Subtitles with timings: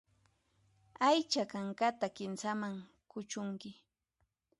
[1.07, 2.75] Aycha kankata kinsaman
[3.11, 3.69] kuchunki.